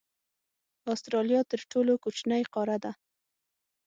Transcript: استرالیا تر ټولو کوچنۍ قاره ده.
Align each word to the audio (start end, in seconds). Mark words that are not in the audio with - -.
استرالیا 0.93 1.41
تر 1.51 1.59
ټولو 1.71 1.93
کوچنۍ 2.03 2.43
قاره 2.53 2.77
ده. 2.83 2.91